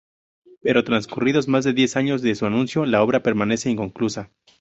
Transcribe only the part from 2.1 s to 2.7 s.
de su